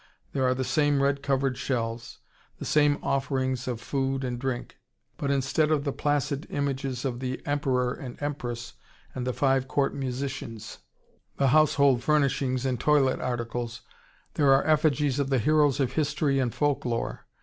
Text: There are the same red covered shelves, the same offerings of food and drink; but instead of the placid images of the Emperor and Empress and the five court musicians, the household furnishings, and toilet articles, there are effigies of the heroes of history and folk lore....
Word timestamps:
There 0.33 0.45
are 0.45 0.55
the 0.55 0.63
same 0.63 1.03
red 1.03 1.21
covered 1.21 1.59
shelves, 1.59 2.21
the 2.57 2.65
same 2.65 2.97
offerings 3.03 3.67
of 3.67 3.79
food 3.79 4.23
and 4.23 4.39
drink; 4.39 4.79
but 5.15 5.29
instead 5.29 5.69
of 5.69 5.83
the 5.83 5.91
placid 5.93 6.47
images 6.49 7.05
of 7.05 7.19
the 7.19 7.39
Emperor 7.45 7.93
and 7.93 8.19
Empress 8.19 8.73
and 9.13 9.27
the 9.27 9.31
five 9.31 9.67
court 9.67 9.93
musicians, 9.93 10.79
the 11.37 11.49
household 11.49 12.01
furnishings, 12.03 12.65
and 12.65 12.79
toilet 12.79 13.19
articles, 13.19 13.81
there 14.33 14.51
are 14.51 14.65
effigies 14.65 15.19
of 15.19 15.29
the 15.29 15.37
heroes 15.37 15.79
of 15.79 15.91
history 15.91 16.39
and 16.39 16.55
folk 16.55 16.83
lore.... 16.83 17.27